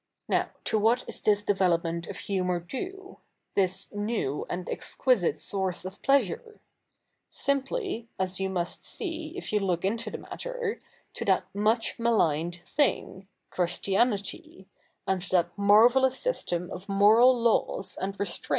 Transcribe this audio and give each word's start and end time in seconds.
'Now, 0.27 0.49
to 0.63 0.79
what 0.79 1.07
is 1.07 1.21
this 1.21 1.43
development 1.43 2.07
of 2.07 2.17
humour 2.17 2.59
due— 2.59 3.19
this 3.55 3.87
new 3.93 4.47
and 4.49 4.67
exquisite 4.67 5.39
source 5.39 5.85
of 5.85 6.01
pleasu?'e? 6.01 6.57
Simply, 7.29 8.09
as 8.17 8.39
you 8.39 8.49
must 8.49 8.83
see, 8.83 9.33
if 9.37 9.53
you 9.53 9.59
look 9.59 9.81
ifito 9.81 10.11
the 10.11 10.17
matter, 10.17 10.81
to 11.13 11.25
that 11.25 11.43
much 11.53 11.99
maligned 11.99 12.61
thing, 12.65 13.27
Christianity, 13.51 14.65
and 15.05 15.21
that 15.29 15.55
itiarvellous 15.55 16.17
syste7n 16.25 16.71
of 16.71 16.87
mo7 16.87 17.19
al 17.19 17.39
laws 17.39 17.95
a?id 18.01 18.15
restrai? 18.17 18.49